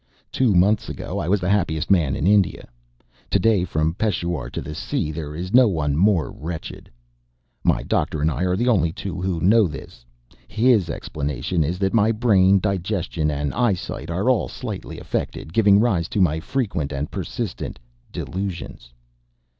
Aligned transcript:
Two 0.31 0.55
months 0.55 0.89
ago 0.89 1.19
I 1.19 1.29
was 1.29 1.39
the 1.41 1.49
happiest 1.51 1.91
man 1.91 2.15
in 2.15 2.25
India. 2.25 2.67
Today, 3.29 3.63
from 3.63 3.93
Peshawur 3.93 4.49
to 4.49 4.59
the 4.59 4.73
sea, 4.73 5.11
there 5.11 5.35
is 5.35 5.53
no 5.53 5.67
one 5.67 5.95
more 5.95 6.31
wretched. 6.31 6.89
My 7.63 7.83
doctor 7.83 8.19
and 8.19 8.31
I 8.31 8.41
are 8.45 8.55
the 8.55 8.67
only 8.67 8.91
two 8.91 9.21
who 9.21 9.39
know 9.39 9.67
this. 9.67 10.03
His 10.47 10.89
explanation 10.89 11.63
is, 11.63 11.77
that 11.77 11.93
my 11.93 12.11
brain, 12.11 12.57
digestion, 12.57 13.29
and 13.29 13.53
eyesight 13.53 14.09
are 14.09 14.27
all 14.27 14.47
slightly 14.47 14.99
affected; 14.99 15.53
giving 15.53 15.79
rise 15.79 16.07
to 16.09 16.19
my 16.19 16.39
frequent 16.39 16.91
and 16.91 17.11
persistent 17.11 17.77
"delusions." 18.11 18.91